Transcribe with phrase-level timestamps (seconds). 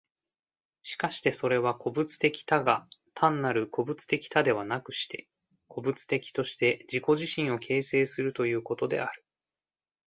[0.81, 5.29] しかしてそれは個物的多が、単なる個物的多ではなくして、
[5.67, 9.23] 個物的として自己自身を形成するということである。